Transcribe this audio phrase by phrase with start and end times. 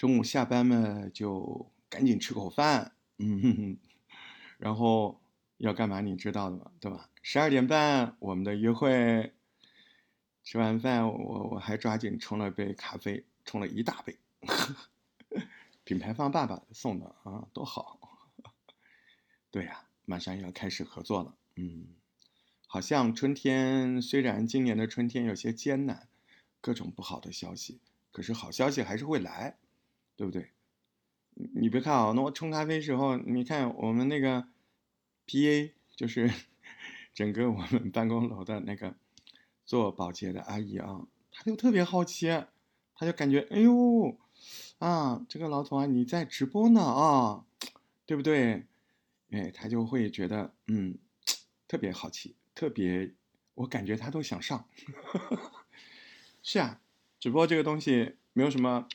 [0.00, 3.78] 中午下班嘛，就赶紧吃口饭，嗯，哼哼，
[4.56, 5.20] 然后
[5.58, 6.00] 要干嘛？
[6.00, 7.10] 你知道的嘛，对吧？
[7.20, 9.34] 十二点半我们的约会，
[10.42, 14.16] 吃完饭我我还抓紧冲了杯咖啡，冲了一大杯，
[15.84, 18.00] 品牌方爸爸送的啊，多好。
[19.52, 21.88] 对呀，马上要开始合作了，嗯，
[22.66, 26.08] 好像春天虽然今年的春天有些艰难，
[26.62, 29.58] 各种不好的消息，可是好消息还是会来。
[30.20, 30.50] 对不对？
[31.54, 34.46] 你别看啊，那我冲咖啡时候，你看我们那个
[35.24, 35.72] P.A.
[35.96, 36.30] 就是
[37.14, 38.94] 整个我们办公楼的那个
[39.64, 42.26] 做保洁的阿姨啊，她就特别好奇，
[42.94, 44.18] 她就感觉哎呦
[44.78, 47.46] 啊，这个老总啊，你在直播呢啊，
[48.04, 48.66] 对不对？
[49.30, 50.98] 哎，她就会觉得嗯，
[51.66, 53.14] 特别好奇，特别，
[53.54, 54.68] 我感觉她都想上。
[56.42, 56.82] 是啊，
[57.18, 58.86] 直播这个东西没有什么。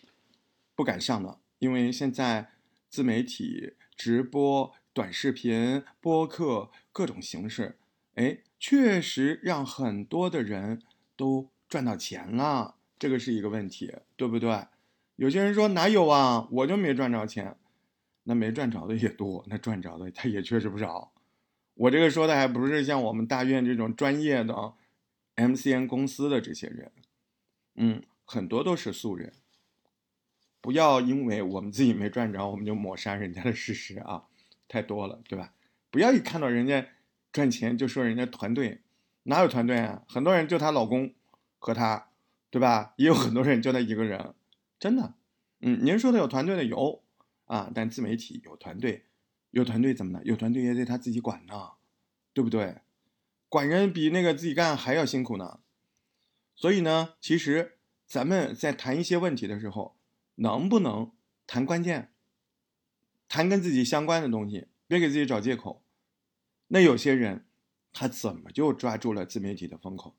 [0.76, 2.50] 不敢上了，因为现在
[2.90, 7.78] 自媒体、直播、短视频、播客各种形式，
[8.16, 10.82] 哎，确实让很多的人
[11.16, 14.68] 都赚到钱了，这个是一个问题，对不对？
[15.16, 17.58] 有些人说哪有啊，我就没赚着钱，
[18.24, 21.14] 那没赚着的也多，那赚着的他也确实不少。
[21.76, 24.74] 我这个说的还不是像我们大院这种专业的
[25.36, 26.92] MCN 公司的这些人，
[27.76, 29.34] 嗯，很多都是素人。
[30.66, 34.26] 不要因为我们自己没赚着，我们就抹杀人家的事实啊，
[34.68, 35.54] 太多了，对吧？
[35.92, 36.88] 不要一看到人家
[37.32, 38.82] 赚钱就说人家团队，
[39.22, 40.02] 哪有团队啊？
[40.08, 41.14] 很多人就她老公
[41.60, 42.08] 和她，
[42.50, 42.96] 对吧？
[42.96, 44.34] 也有很多人就她一个人，
[44.80, 45.14] 真的。
[45.60, 47.04] 嗯，您说的有团队的有
[47.46, 49.06] 啊，但自媒体有团队，
[49.52, 50.26] 有团队怎么的？
[50.26, 51.74] 有团队也得他自己管呢，
[52.34, 52.78] 对不对？
[53.50, 55.60] 管人比那个自己干还要辛苦呢。
[56.56, 59.94] 所以呢，其实咱们在谈一些问题的时候。
[60.36, 61.12] 能不能
[61.48, 62.14] 谈关键，
[63.28, 65.84] 谈跟自己相关的东西，别给自己找借口。
[66.68, 67.48] 那有些人，
[67.92, 70.18] 他怎么就抓住了自媒体的风口？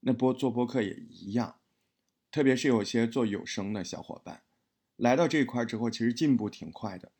[0.00, 1.60] 那播做播客也一样，
[2.30, 4.42] 特别是有些做有声的小伙伴，
[4.96, 7.12] 来到这一块之后，其实进步挺快的。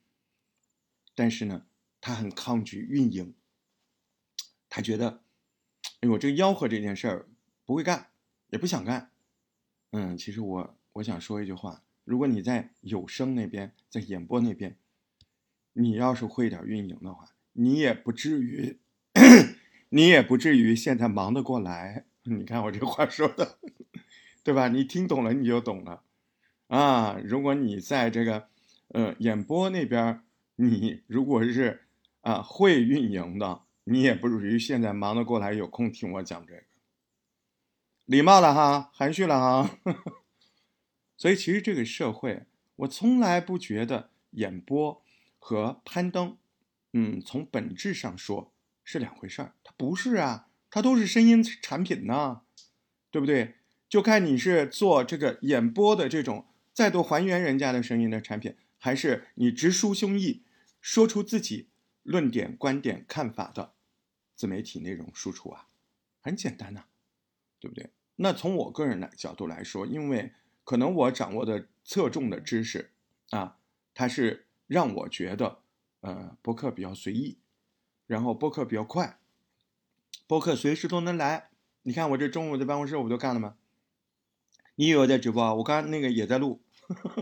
[1.15, 1.67] 但是呢，
[2.01, 3.35] 他很抗拒运营，
[4.69, 5.23] 他觉得，
[6.01, 7.29] 哎呦，这吆喝这件事儿
[7.65, 8.11] 不会干，
[8.49, 9.13] 也不想干。
[9.93, 11.84] 嗯，其实我我想说一句话。
[12.05, 14.77] 如果你在有声那边，在演播那边，
[15.73, 18.79] 你要是会点运营的话，你也不至于，
[19.91, 22.05] 你也不至于现在忙得过来。
[22.25, 23.59] 你看我这话说的，
[24.43, 24.69] 对吧？
[24.69, 26.03] 你听懂了你就懂了
[26.69, 27.19] 啊。
[27.25, 28.49] 如果你在这个
[28.89, 30.23] 呃演播那边，
[30.57, 31.87] 你如果是
[32.21, 36.63] 啊会运营的，你也不至于现在忙得过来，有空听我讲这个。
[38.07, 39.79] 礼貌了哈，含蓄了哈。
[41.17, 45.03] 所以，其实这个社会，我从来不觉得演播
[45.39, 46.37] 和攀登，
[46.93, 48.53] 嗯，从本质上说
[48.83, 49.55] 是两回事儿。
[49.63, 52.43] 它不是啊，它都是声音产品呢，
[53.13, 53.55] 对不对？
[53.89, 60.41] 就看你是做这个演播的这种再度还原人家的声音的产品，还是你直抒胸臆，
[60.81, 61.69] 说出自己
[62.03, 63.75] 论点、观点、看法的
[64.35, 65.69] 自媒体内容输出啊，
[66.21, 66.87] 很简单呐，
[67.61, 67.91] 对不对？
[68.17, 70.33] 那从我个人的角度来说，因为。
[70.65, 72.91] 可能我掌握的侧重的知识，
[73.31, 73.59] 啊，
[73.95, 75.61] 它是让我觉得，
[76.01, 77.37] 呃，播客比较随意，
[78.07, 79.19] 然后播客比较快，
[80.27, 81.51] 播客随时都能来。
[81.83, 83.57] 你看我这中午在办公室我不都干了吗？
[84.77, 85.55] 你以为我在直播？
[85.57, 86.63] 我刚刚那个也在录，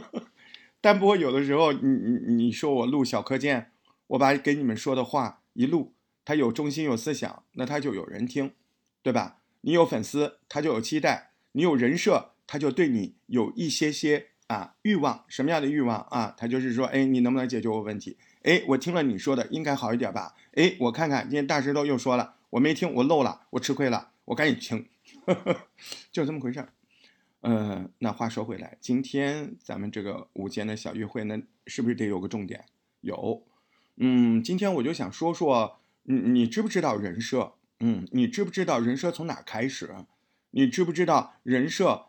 [0.81, 3.73] 但不过有的时候你你你说我录小课件，
[4.07, 5.93] 我把给你们说的话一录，
[6.25, 8.55] 它有中心有思想，那它就有人听，
[9.03, 9.41] 对吧？
[9.63, 12.32] 你有粉丝，他就有期待，你有人设。
[12.53, 16.35] 他就对你有一些些啊欲望，什么样的欲望啊？
[16.37, 18.19] 他就是说，哎，你能不能解决我问题？
[18.43, 20.35] 哎，我听了你说的，应该好一点吧？
[20.53, 24.87] 哎，我看看今天大石头又说了，我没听，我漏了，我吃亏了，我赶紧听，
[26.13, 26.69] 就这么回事儿。
[27.41, 32.67] 呃，那话说回来，今天咱们这个午间的小约会，呢，是不是得有个重点？
[33.01, 33.47] 有，
[33.97, 37.55] 嗯，今天我就想说说，你你知不知道人设？
[37.81, 39.95] 嗯，你知不知道人设从哪开始？
[40.51, 42.09] 你知不知道人设？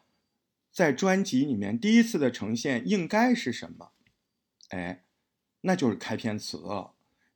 [0.73, 3.91] 在专辑里面第一次的呈现应该是什么？
[4.69, 5.03] 哎，
[5.61, 6.57] 那就是开篇词。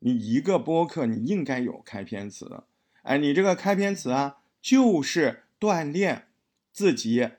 [0.00, 2.64] 你一个播客，你应该有开篇词。
[3.02, 6.26] 哎，你这个开篇词啊，就是锻炼
[6.72, 7.30] 自己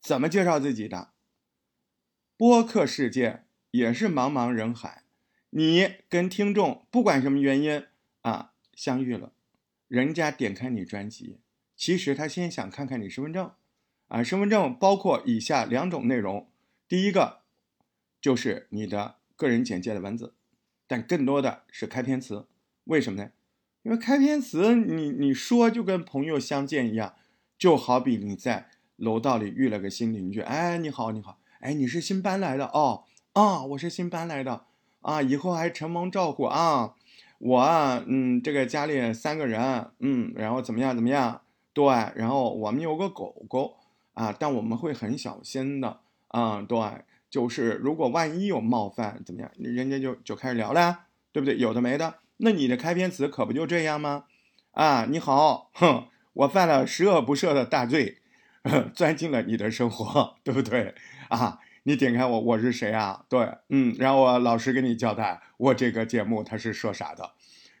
[0.00, 1.10] 怎么介绍自己的。
[2.36, 5.04] 播客世界也是茫茫人海，
[5.50, 7.84] 你跟听众不管什么原因
[8.22, 9.32] 啊相遇了，
[9.86, 11.38] 人家点开你专辑，
[11.76, 13.52] 其实他先想看看你身份证。
[14.08, 16.48] 啊，身份证包括以下两种内容：
[16.88, 17.40] 第一个，
[18.20, 20.34] 就是你的个人简介的文字，
[20.86, 22.46] 但更多的是开篇词。
[22.84, 23.30] 为什么呢？
[23.82, 27.14] 因为开篇词你你说就跟朋友相见一样，
[27.58, 34.64] 就好比你在楼道里遇了个新邻居，哎，你好，你好，哎，你是新搬来的哦，啊，我是新搬来的
[35.00, 36.94] 啊，以后还承蒙照顾啊，
[37.38, 41.42] 我啊嗯，这个家里三个人，嗯，然后怎么样怎么样，
[41.72, 41.84] 对，
[42.14, 43.76] 然后我们有个狗狗
[44.14, 46.78] 啊，但我们会很小心的啊，对，
[47.28, 51.56] 就是如果万一有冒犯怎么样，人家就就开始聊了呀，对不对？
[51.58, 52.16] 有的没的。
[52.38, 54.24] 那你的开篇词可不就这样吗？
[54.72, 58.18] 啊，你好，哼，我犯了十恶不赦的大罪，
[58.92, 60.94] 钻进了你的生活， 对不对？
[61.28, 63.24] 啊，你点开我，我是谁啊？
[63.28, 67.30] 对，嗯，然后我老实跟你交代，我这个节目他是说啥的，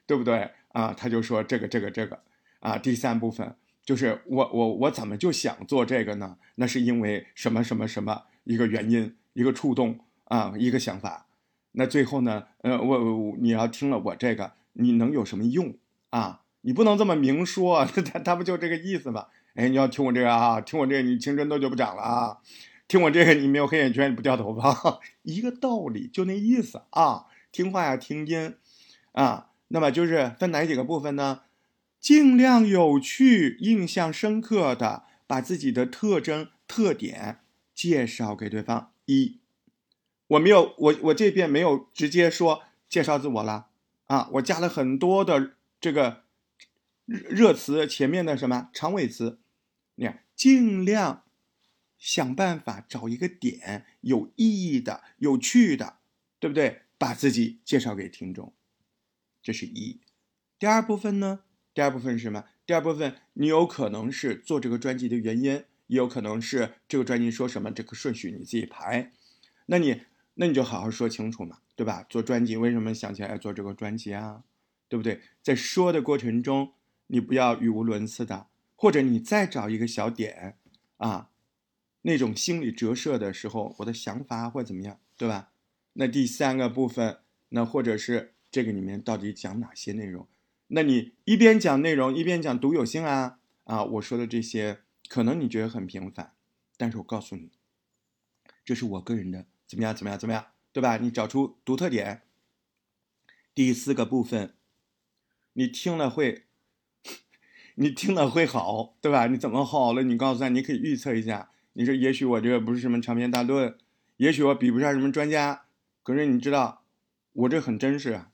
[0.06, 0.50] 对不对？
[0.68, 2.20] 啊，他就说这个这个这个，
[2.60, 6.36] 啊，第三部分就是我我我怎么就想做这个呢？
[6.56, 11.26] 那是因为什么什么什么一个原因，一个触动啊，一个想法。
[11.72, 12.44] 那最后呢？
[12.62, 15.74] 呃，我你要听了我这个，你能有什么用
[16.10, 16.42] 啊？
[16.62, 19.26] 你不能这么明说， 他他不就这个意思吗？
[19.54, 22.38] 哎，你要听我这个啊，听我这个，你青春痘就不长了啊！
[22.88, 27.26] 听我这个，你没有黑眼圈，你不掉头发， 一个道理，就那意思啊！
[27.52, 28.54] 听话呀，听音
[29.12, 29.48] 啊。
[29.68, 31.40] 那么就是分哪几个部分呢？
[32.04, 37.40] 尽量有趣、印象深刻的把自己的特征、特点
[37.74, 38.92] 介绍给对方。
[39.06, 39.40] 一。
[40.26, 43.68] 我没有，我我这边没有直接说介绍自我了
[44.04, 46.24] 啊，我加了很多的这个
[47.06, 49.38] 热词，前面的什么长尾词，
[49.94, 51.24] 你看尽量
[51.98, 55.96] 想办法找一个点有意义的、有趣的，
[56.38, 56.82] 对不对？
[56.98, 58.52] 把自己介绍给听众，
[59.42, 60.00] 这是一。
[60.58, 61.40] 第二部分呢？
[61.74, 62.44] 第二部分是什么？
[62.64, 65.52] 第二部分你有可能是做这个专辑的原因，
[65.88, 69.12] 也有可能是这个专辑说什么这个顺序你自己排，
[69.66, 70.02] 那你。
[70.36, 72.04] 那你就好好说清楚嘛，对吧？
[72.08, 74.42] 做专辑为什么想起来做这个专辑啊？
[74.88, 75.20] 对不对？
[75.44, 76.72] 在说的过程中，
[77.06, 80.58] 你不要语无伦次的，或者你再找一个小点
[80.96, 81.30] 啊，
[82.02, 85.52] 那种心理折射的时候，我的想法或怎么样，对吧？
[85.92, 87.18] 那第三个部分，
[87.50, 90.26] 那或者是这个里面到底讲哪些内容？
[90.74, 93.84] 那你一边讲内容，一边讲独有性啊啊！
[93.84, 96.32] 我说的这些可能你觉得很平凡，
[96.76, 97.52] 但是我告诉你，
[98.64, 99.46] 这是我个人的。
[99.68, 99.94] 怎么样？
[99.94, 100.18] 怎么样？
[100.18, 100.46] 怎么样？
[100.72, 100.96] 对吧？
[100.96, 102.22] 你找出独特点。
[103.54, 104.54] 第四个部分，
[105.52, 106.46] 你听了会，
[107.76, 109.28] 你听了会好，对吧？
[109.28, 110.02] 你怎么好了？
[110.02, 111.52] 你告诉他，你可以预测一下。
[111.74, 113.78] 你说，也许我这个不是什么长篇大论，
[114.16, 115.66] 也许我比不上什么专家，
[116.02, 116.82] 可是你知道，
[117.32, 118.32] 我这很真实啊。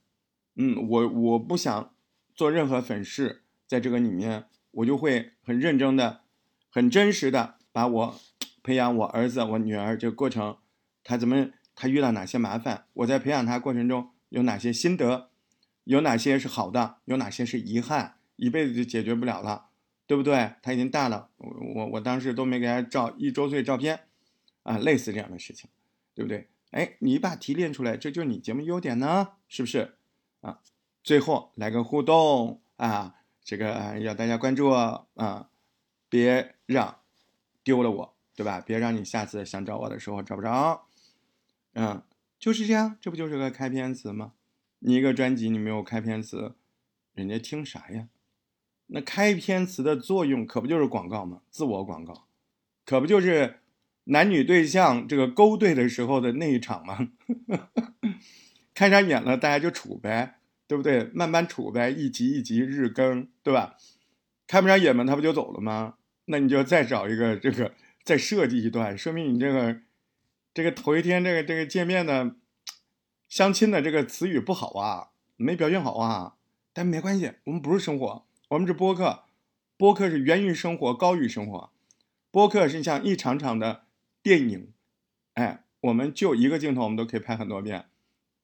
[0.55, 1.95] 嗯，我我不想
[2.41, 6.23] 做任何粉饰，在这个里面，我就会很认真的、
[6.71, 8.21] 很真实的把我
[8.65, 10.57] 培养我儿子、我女儿这个过程。
[11.05, 11.51] 他怎么？
[11.75, 12.87] 他遇到哪些麻烦？
[12.95, 15.29] 我在培养他过程中有哪些心得？
[15.85, 16.97] 有哪些是好的？
[17.05, 18.15] 有哪些是遗憾？
[18.37, 19.67] 一辈子就解决不了了，
[20.07, 20.55] 对不对？
[20.63, 24.05] 他已经大了，我我我当时都没给他照一周岁照片，
[24.63, 25.69] 啊，类似这样的事情，
[26.15, 26.49] 对不对？
[26.71, 29.97] 哎，你把提炼出来，这就是你节目优点呢，是不是？
[30.41, 30.61] 啊，
[31.03, 35.49] 最后来个互动啊，这个要大家关注啊，
[36.09, 36.99] 别让
[37.63, 38.61] 丢了我，对吧？
[38.61, 40.87] 别让你下次想找我的时候找不着。
[41.75, 42.03] 嗯，
[42.39, 44.33] 就是这样，这不就是个开篇词吗？
[44.81, 46.55] 你一个专辑你没有开篇词，
[47.15, 48.09] 人家听啥呀？
[48.87, 51.43] 那开篇词的作用可不就是广告吗？
[51.51, 52.27] 自我广告，
[52.85, 53.61] 可不就是
[54.05, 57.11] 男女对象这个勾兑的时候的那一场吗？
[58.75, 60.40] 看上眼了，大家就处呗，
[60.71, 61.11] 对不对？
[61.13, 63.75] 慢慢处呗，一集一集日更，对吧？
[64.47, 65.95] 看不上眼嘛，他不就走了吗？
[66.27, 67.75] 那你就再找一个这个，
[68.05, 69.81] 再设计一段，说明你这个。
[70.53, 72.35] 这个头一天，这个这个见面的
[73.29, 76.35] 相亲的这个词语不好啊，没表现好啊，
[76.73, 79.23] 但没关系，我们不是生活，我们是播客，
[79.77, 81.71] 播客是源于生活，高于生活，
[82.33, 83.85] 播客是像一场场的
[84.25, 84.73] 电影，
[85.35, 87.87] 哎，我们就一个镜头，我们都可以拍很多遍，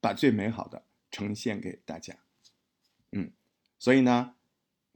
[0.01, 0.85] 把最美好的
[1.17, 2.15] 呈现给大家，
[3.13, 3.33] 嗯，
[3.79, 4.35] 所以呢，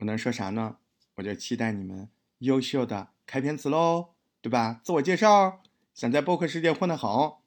[0.00, 0.76] 我能说啥呢？
[1.14, 2.10] 我就期待你们
[2.40, 4.10] 优秀的开篇词喽，
[4.42, 4.82] 对吧？
[4.84, 5.62] 自我介绍。
[5.94, 7.42] 想在播客世界混得好，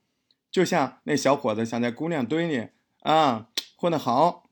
[0.49, 2.69] 就像那小伙子想在姑娘堆里
[3.01, 4.49] 啊混得好，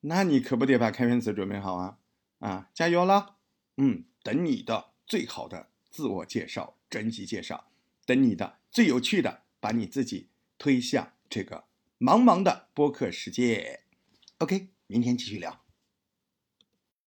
[0.00, 1.96] 那你可不得把开篇词准备好啊
[2.40, 2.68] 啊！
[2.74, 3.36] 加油啦，
[3.78, 7.68] 嗯，等你的最好的自我介绍、专辑介绍，
[8.04, 11.64] 等你的最有趣的，把你自己推向这个
[12.02, 13.84] 茫茫的播客世界。
[14.38, 15.61] OK，明天继续聊。